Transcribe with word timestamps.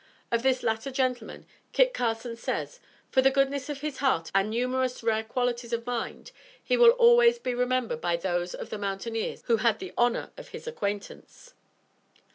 Of 0.31 0.41
this 0.41 0.63
latter 0.63 0.89
gentleman, 0.89 1.45
Kit 1.73 1.93
Carson 1.93 2.35
says: 2.35 2.79
"For 3.11 3.21
the 3.21 3.29
goodness 3.29 3.69
of 3.69 3.81
his 3.81 3.97
heart 3.99 4.31
and 4.33 4.49
numerous 4.49 5.03
rare 5.03 5.23
qualities 5.23 5.73
of 5.73 5.85
mind, 5.85 6.31
he 6.63 6.75
will 6.75 6.89
always 6.93 7.37
be 7.37 7.53
remembered 7.53 8.01
by 8.01 8.15
those 8.17 8.55
of 8.55 8.71
the 8.71 8.79
mountaineers 8.79 9.43
who 9.45 9.57
had 9.57 9.77
the 9.77 9.93
honor 9.99 10.31
of 10.37 10.47
his 10.47 10.65
acquaintance." 10.65 11.53